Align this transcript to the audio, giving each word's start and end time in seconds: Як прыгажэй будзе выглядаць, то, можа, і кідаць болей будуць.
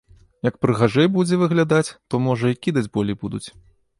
Як 0.47 0.55
прыгажэй 0.65 1.07
будзе 1.17 1.35
выглядаць, 1.43 1.93
то, 2.13 2.21
можа, 2.27 2.45
і 2.55 2.59
кідаць 2.69 2.87
болей 2.99 3.15
будуць. 3.25 3.45